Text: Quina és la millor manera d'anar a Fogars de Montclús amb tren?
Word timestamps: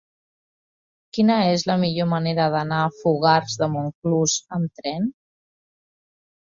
Quina 1.17 1.35
és 1.49 1.65
la 1.73 1.75
millor 1.83 2.09
manera 2.15 2.49
d'anar 2.57 2.81
a 2.87 2.89
Fogars 3.03 3.61
de 3.63 3.71
Montclús 3.77 4.41
amb 4.59 4.83
tren? 4.83 5.09